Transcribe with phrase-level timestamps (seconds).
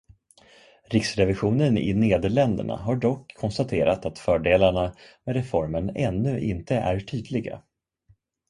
[0.89, 7.63] Riksrevisionen i Nederländerna har dock konstaterat att fördelarna med reformen ännu inte är tydliga.